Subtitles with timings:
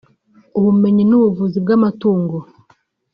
[0.57, 2.37] Ubumenyi n’Ubuvuzi bw’Amatungo